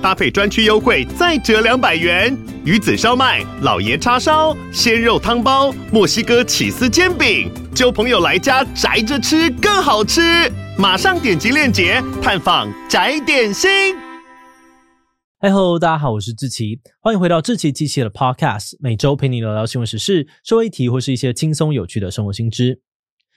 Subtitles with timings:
[0.00, 2.36] 搭配专区优惠再折两百元。
[2.64, 10.20] 鱼子烧麦、老爷叉烧、鲜肉汤包、墨西哥起司煎饼，揪朋友来家宅着吃更好吃。
[10.78, 13.68] 马上点击链接探访宅点心。
[15.40, 22.80] 嗨吼，大家好，我是志奇，欢迎回到志奇机器的 Podcast，每周陪你聊聊新闻时事、社会议题或是一些轻松有趣的生活新知。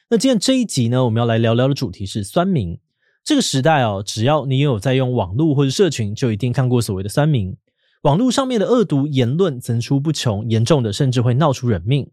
[0.09, 2.79] 那今天这一集呢，我们要来聊聊的主题是酸民。
[3.23, 7.55] 这个时代哦，只要你有在用网络或者社群，就一定看过所谓的酸民。
[8.01, 12.09] 网络上面的恶毒言论层出不穷，严重的甚至会闹出人命。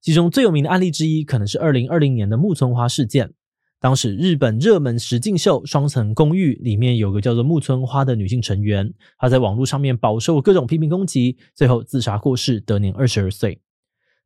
[0.00, 3.32] 其中最有名的案例之一，可能是二零二零年的木村花事件。
[3.80, 13.60] 当时日本热门实境秀《双层公寓》里面有个叫做木村花的女性成员，她在网络上面饱受各种批评攻击，最后自杀过世，得年二十二岁。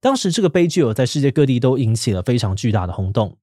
[0.01, 3.39] 当时这个悲剧哦，在世界各地都引起了非常巨大的轰动。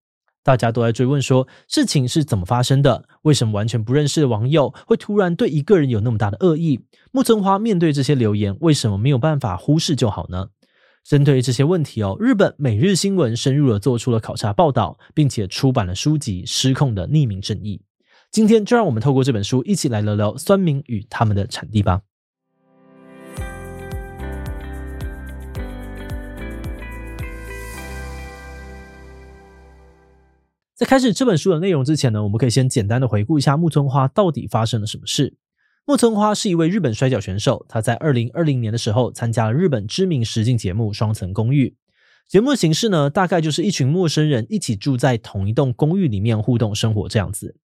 [0.45, 3.05] 大家都在追问说，事情是怎么发生的？
[3.23, 6.85] 为什么完全不认识的网友会突然对一个人有那么大的恶意？
[7.11, 10.49] 木村花面对这些留言，为什么没有办法忽视就好呢？
[11.03, 17.81] 针对这些问题哦，日本每日新闻深入的做出了考察报道，并且出版了书籍《失控的匿名正义》。
[18.31, 22.01] 今天就让我们透过这本书，一起来聊聊酸民与他们的产地吧。
[30.75, 35.37] 在开始这本书的内容之前呢，我们可以先简单的回顾一下木村花到底发生了什么事。
[35.85, 41.69] 木村花是一位日本摔跤选手，他在二零二零年的时候参加了日本知名实境节目《双层公寓》。
[42.27, 47.55] 节目形式呢，大概就是一群陌生人一起住在同一栋公寓里面互动生活这样子。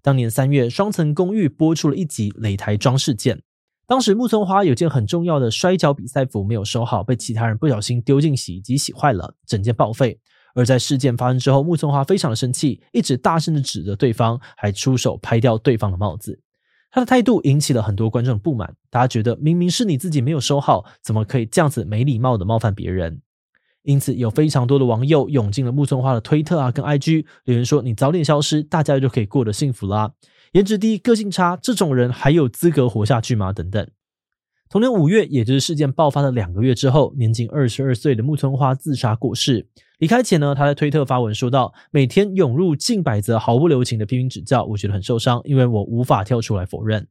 [0.00, 3.42] 当年三月，《双层公寓》播出了一集擂台装事件，
[3.88, 10.20] 当时木村花有件很重要的摔跤比赛服没有收好，被其他人不小心丢进洗衣机洗坏了，整件报废。
[10.54, 16.40] 而在事件发生之后，木村花非常的生气，一直大声的指责对方，还出手拍掉对方的帽子。
[16.90, 23.22] 他的态度引起了很多观众的不满，大家觉得明明是你自己没有收好，怎么可以这样子没礼貌的冒犯别人？
[23.82, 30.12] 因此，有非常多的网友涌进了木村花的推特啊跟 IG，留言说：“你早点消失，大家就可以过得幸福啦。”
[30.52, 33.52] 颜值低、个性差，这种人还有资格活下去吗？
[33.52, 33.88] 等等。
[34.72, 39.66] 同年五月，也就是事件爆发的两个月之后，年仅二十二岁的木村花自杀过世。
[39.98, 47.06] 离开前呢，他在推特发文说道：“每天涌入近百则毫不留情的批评指教，我觉得很受伤，因为我无法跳出来否认。”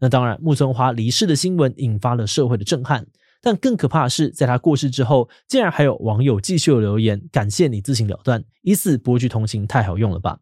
[0.00, 3.06] 那当然，木村花离世的新闻引发了社会的震撼，
[3.40, 10.40] 但更可怕的是，在他过世之后，竟然还有网友继续留言感谢你自行了断，以此博取同情，太好用了吧？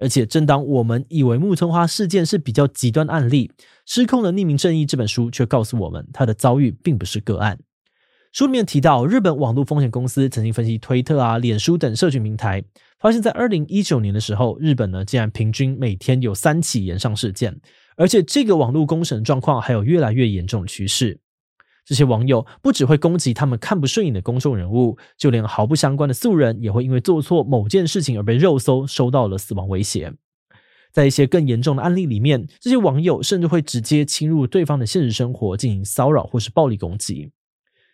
[0.00, 3.48] 而且，正当我们以为木村花事件是比较极端的案例，
[3.84, 7.58] 《失控的匿名正义》这本书却告诉我们，他的遭遇并不是个案。
[8.32, 12.62] 书里面提到，日本网络风险公司曾经分析推特啊、脸书等社群平台，
[13.00, 17.58] 发现，在二零一九年的时候，日本呢竟然平均每天有三起延上事件，
[17.96, 21.18] 而且这个网络公审状况还有越来越严重的趋势。
[21.88, 30.12] 这些网友不只会攻击他们看不顺眼的公众人物，就连毫不相关的素人也会因为做错某件事情而被肉搜，收到了死亡威胁。
[30.92, 37.32] 在一些更严重的案例里面，这些网友甚至会直接侵入对方的现实生活进行骚扰或是暴力攻击。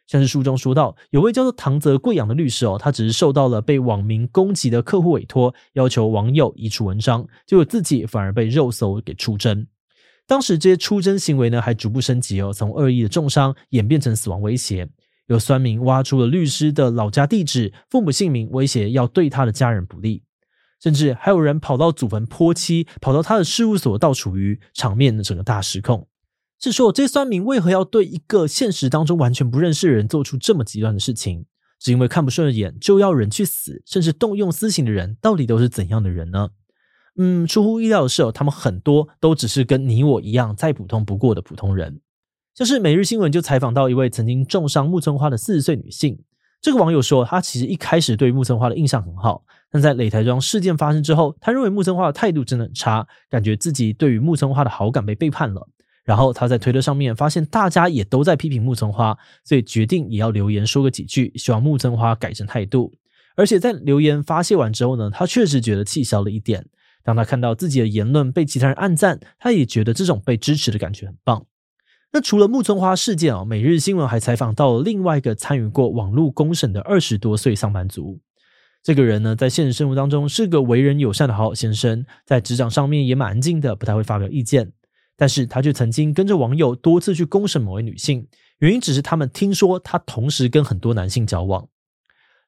[0.08, 9.68] 像是书中说到，有位叫做唐泽贵阳的律师哦，他只是受到了被网民攻击的客户委托，要求网友移除文章，结果自己反而被肉搜给出征。
[10.26, 14.88] 当时这些出征行为呢，还逐步升级哦，从恶意的重伤演变成死亡威胁。
[15.26, 20.22] 有酸民挖出了律师的老家地址、父母姓名，威胁要对他的家人不利。
[20.82, 26.06] 甚至还有人跑到祖坟泼漆，跑到他的事务所倒处于，场面整个大失控。
[26.60, 31.46] 是说这些酸民为何要对一个现实当中完全不认识的人做出这么极端的事情？
[31.78, 36.50] 只因为看不顺眼就要人去死，甚至动用私刑的人，到底都是怎样的人呢？
[37.16, 42.00] 嗯，出乎意料的是，他们很多都只是跟你我一样再普通不过的普通人。
[42.54, 46.18] 像是每日新闻就采访到一位曾经重伤木村花的四十岁女性，
[46.60, 55.68] 这个网友说，她其实一开始对木村花的印象很好，但在擂台桩事件发生之后，她认为木村花的态度真的很差，感觉自己对于木村花的好感被背叛了。
[56.04, 62.92] 然后她在推特上面发现大家也都在批评木村花，所以决定也要留言说个几句，希望木村花改正态度。
[63.36, 66.66] 而且在留言发泄完之后呢，她确实觉得气消了一点。
[67.04, 71.46] 当他看到自己的言论被其他人暗赞，他也觉得这种被支持的感觉很棒。
[72.12, 78.20] 那除了木村花事件啊，每日新闻还采访到了另外一个参与过网络公审的二十多岁上班族。
[78.82, 84.72] 这个人呢，在现实生活当中是个为人友善的好好先生，在职场上面也蛮安静的，不太会发表意见。
[85.16, 88.26] 但是他却曾经跟着网友多次去公审某位女性，
[88.58, 91.68] 原因只是他们听说他同时跟很多男性交往。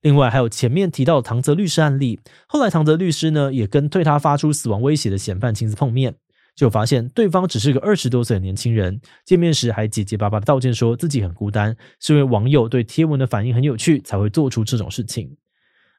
[0.02, 6.14] 另外还有前面提到的唐泽律师案例，后来唐泽律师呢也跟对他发出死亡威胁的嫌犯亲自碰面，
[6.54, 15.36] 就发现对方只是个二十多岁的年轻人，见面时还结结巴巴的道歉，说自己很孤单，是因为网友对贴文的反应很有趣才会做出这种事情。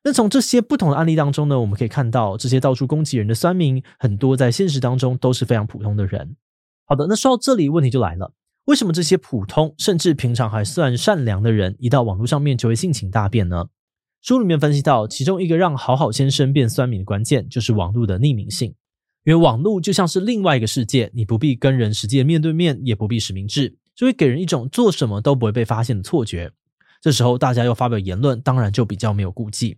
[0.03, 6.37] 那从这些不同的案例当中呢，我们可以看到，这些到处攻击人的酸民，很多在现实当中都是非常普通的人。
[6.85, 8.31] 好的，那说到这里，问题就来了：
[8.65, 13.65] 为什么这些普通甚至平常还算善良的人，一到网络上面就会性情大变呢？
[14.27, 18.75] 书里面分析到，其中一个让好好先生变酸民的关键，就是网络的匿名性。
[19.23, 26.51] 因为网络就像是另外一个世界，你不必跟人实际面对面，也不必实名制，就会给人一种做什么都不会被发现的错觉。
[27.01, 29.77] 这时候大家要发表言论，当然就比较没有顾忌。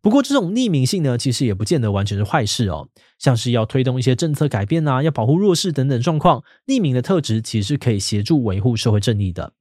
[0.00, 2.88] 不过，这种匿名性呢，其实也不见得完全是坏事哦。
[3.18, 9.54] 像是要推动一些政策改变啊，要保护弱势等等状况，匿名的特质其实可以协助维护社会正义的。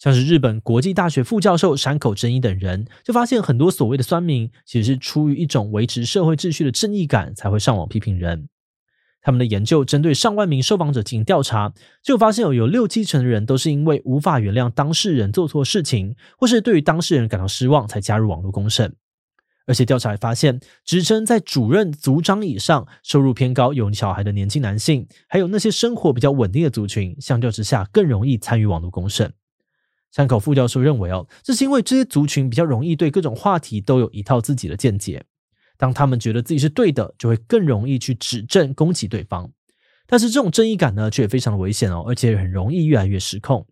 [0.00, 8.48] 像是日本国际大学副教授山口真一等人，就发现很多所谓的酸民，其实是出于一种维持社会秩序的正义感，才会上网批评人。
[9.20, 18.96] 他们的研究针对上万名受访者进行调查，就发现有有六七成的人都是因为无法原谅当事人做错事情，或是对于当事人感到失望，才加入网络公审。
[19.66, 29.30] 而且调查还发现，职称在主任、组长以上、收入偏高、有小孩的年轻男性，还有那些生活比较稳定的族群，相较之下更容易参与网络公审。
[30.12, 35.24] 山口副教授认为，哦，这是因为这些族群比较容易对各种话题都有一套自己的见解，
[35.76, 39.50] 当他们觉得自己是对的，就会更容易去指证、攻击对方。
[40.06, 43.66] 但是这种正义感呢，却也非常的危险哦，而且很容易越来越失控。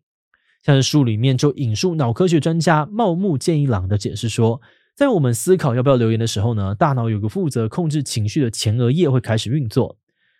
[0.62, 4.60] 像是书里面就引述脑科学专家茂木健一郎的解释说。
[4.94, 9.96] 在我们思考要不要留言的时候呢，大脑有个负责控制情绪的前额叶会开始运作。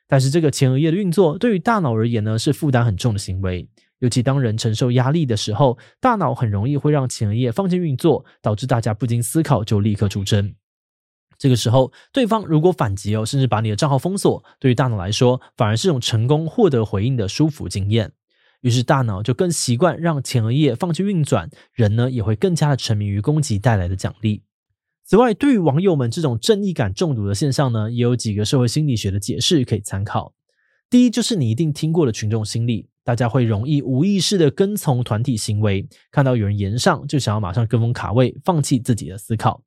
[0.08, 3.68] 但是这个前额叶的运作对于大脑而言呢，是负担很重的行为。
[4.00, 10.54] 尤其当人承受压力的时候，大脑很容易会让前额叶放弃运作，导致大家不经思考就立刻出征。
[11.36, 18.12] 这个时候，对方如果反击哦，甚至把你的账号封锁，对于大脑来说，反而是种成功获得回应的舒服经验。
[18.62, 24.42] 于是大脑就更习惯让前额叶放弃运转，人呢也会更加的沉迷于攻击带来的奖励。
[25.04, 30.34] 此外，对于网友们这种正义感中毒的现象呢，也有几个社会心理学的解释可以参考。
[30.90, 39.62] 第一，就是你一定听过的群众心理，大家会容易无意识的跟从团体行为，看到有人言上就想要马上跟风卡位，放弃自己的思考。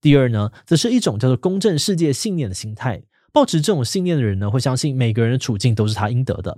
[0.00, 3.02] 第二呢，则是一种叫做公正世界信念的心态，
[3.32, 6.56] 抱持这种信念的人呢，会相信每个人的处境都是他应得的。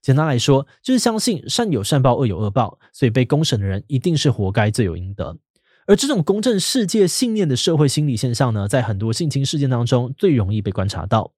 [0.00, 5.36] 简单来说，就是相信善有善报，恶有恶报，所以被公审的人一定是活该，罪有应得。
[5.86, 11.32] 而这种公正世界信念的社会心理现象呢，在很多性侵事件当中最容易被观察到。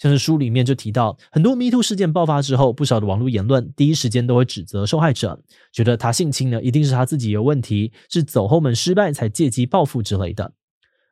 [0.00, 5.38] 像是书里面就提到，很多 MeToo 事件爆发之后，不少的网络言论第一时间都会指责受害者，
[5.74, 10.54] 觉得他性侵呢一定是他自己有问题，是走后门失败才借机报复之类的。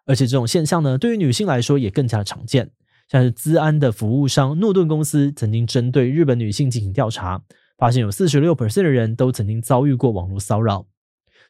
[0.06, 2.70] 而且这种现象呢，对于女性来说也更加的常见。
[3.11, 7.43] 像是资安的服务商诺顿公司曾经针对日本女性进行调查，
[7.76, 10.87] 发现有四十六 percent 的人都曾经遭遇过网络骚扰。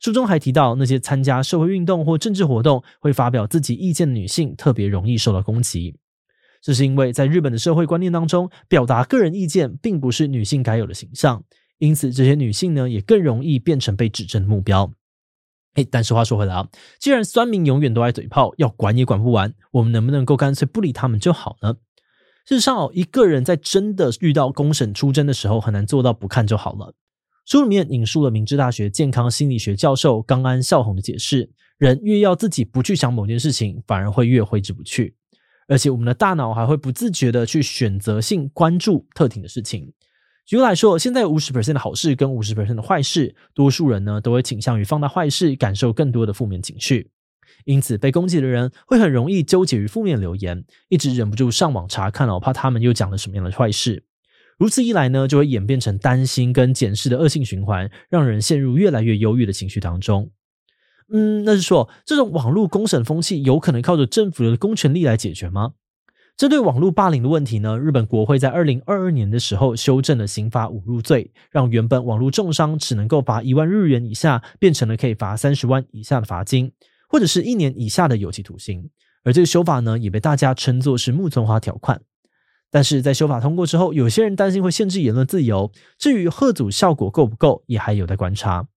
[0.01, 5.97] 书中还提到，那些参加社会运动或政治活动会发表自己意见的女性，特别容易受到攻击。
[6.63, 11.45] 这是因为在日本的社会观念当中，表达个人意见并不是女性该有的形象，
[11.79, 14.93] 因此这些女性呢，也更容易变成被指证的目标。
[15.75, 21.77] 嘿，但是话说回来啊，既然酸民永远都爱嘴炮，要管也管不完，我们能不能够干脆不理他们就好呢？
[22.47, 26.95] 事实上，一个人在真的遇到公审出征的时候，很难做到不看就好了。
[27.45, 35.15] 书里面引述了明治大学健康心理学教授冈安孝宏的解释：人越要自己不去想某件事情，反而会越挥之不去。
[35.69, 39.93] 而且我们的大脑还会不自觉的去选择性关注特定的事情。
[40.45, 47.11] 举例来说，现在有五十 percent 的好事跟五十 percent 的坏事，多数人呢都会倾向于放大坏事，感受更多的负面情绪。
[47.65, 54.05] 因此，被攻击的人会很容易纠结于负面留言，一直忍不住上网查看，哦，怕他们又讲了什么样的坏事。
[54.57, 60.31] 如此一来呢，就会演变成担心跟检视的恶性循环，让人陷入越来越忧郁的情绪当中。
[61.11, 65.73] 嗯，那是说，这种网络公审风气有可能靠着政府的公权力来解决吗？
[66.37, 76.71] 针对网络霸凌的问题呢，日本国会在二零二二年的时候修正了刑法侮辱罪，让原本网络重伤只能够罚一万日元以下，变成了可以罚三十万以下的罚金，
[77.09, 78.89] 或者是一年以下的有期徒刑。
[79.25, 82.01] 而这个修法呢，也被大家称作是木村花条款。
[82.71, 85.73] 但是在修法通过之后，有些人担心会限制言论自由。
[85.99, 88.69] 至于吓阻效果够不够，也还有待观察。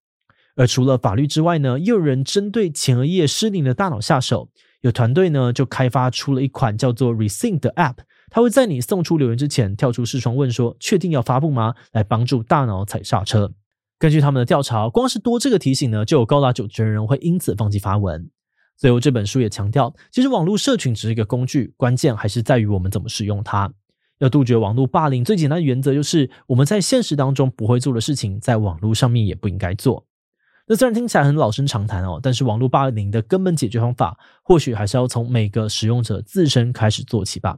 [0.56, 4.50] 而除了法律之外呢，也有人针对前额叶失灵的大脑下手，
[4.82, 7.98] 有团队呢就开发出了一款叫做 Resync 的 App，
[8.30, 13.54] 它会在你送出留言之前跳出视窗问说：“确定要发布吗？”来帮助大脑踩刹车。
[14.00, 18.30] 根据他们的调查，光是多这个提醒呢，就有高达九成人会因此放弃发文。
[18.76, 23.72] 最后这本书也强调，其实网络社群只是一个工具，关键还是在于我们怎么使用它。
[24.18, 30.06] 要杜绝网络霸凌，最简单的原则就是我们在现实当中不会做的事情，在网络上面也不应该做。
[30.72, 37.58] 那虽然听起来很老生常谈哦，但是网络霸凌的根本解决方法，或许还是要从每个使用者自身开始做起吧。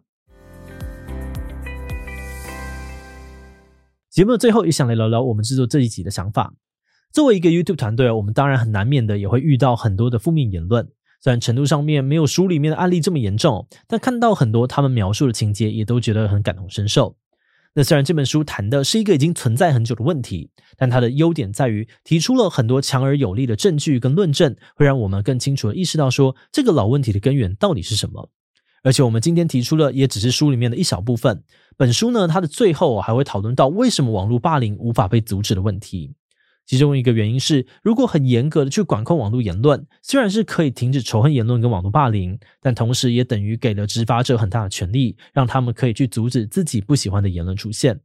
[4.09, 6.55] 节目的最后，也想来聊聊我们制作这一集的想法。
[7.11, 10.89] 作为一个 YouTube 团队，我们当然很难免的也会遇到很多的负面言论。
[11.21, 17.15] 虽然程度上面没有书里面的案例这么严重，但看到很多他们描述的情节，也都觉得很感同身受。
[17.75, 28.29] 那虽然这本书谈的是一个已经存在很久的问题，但它的优点在于提出了很多强而有力的证据跟论证，会让我们更清楚的意识到说这个老问题的根源到底是什么。
[28.83, 31.43] 而且我们今天提出的也只是书里面的一小部分。
[31.75, 36.13] 本书呢，它的最后还会讨论到为什么网络霸凌无法被阻止的问题。
[36.65, 47.99] 其中一个原因是，如果很严格的去管控网络言论，虽然是可以停止仇恨言论跟网络霸凌，但同时也等于给了执法者很大的权力，让他们可以去阻止自己不喜欢的言论出现。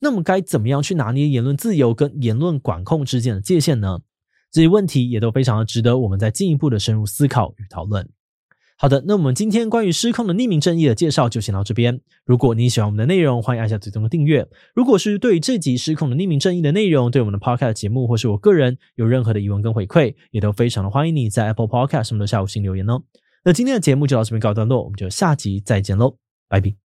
[0.00, 4.00] 那么该怎么样去拿捏言论自由跟言论管控之间的界限呢？
[4.50, 8.08] 这些问题也都非常的值得我们再进一步的深入思考与讨论。
[8.84, 12.02] 好的，那我们今天关于失控的匿名正义的介绍就先到这边。
[12.26, 14.46] 如果你喜欢我们的内容，欢迎按下最终的订阅。
[14.74, 23.00] 如果是对于这集失控的匿名正义的内容，对我们的 Podcast 节目或是我个人有任何的疑问跟回馈，也都非常的欢迎你在 Apple Podcast 上面的下午新留言哦。
[23.46, 26.18] 那今天的节目就到这边告一段落，我们就下集再见喽，
[26.50, 26.83] 拜拜。